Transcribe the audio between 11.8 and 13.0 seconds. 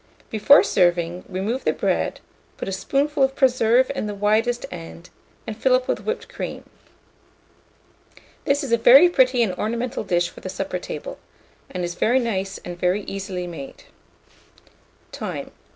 is very nice and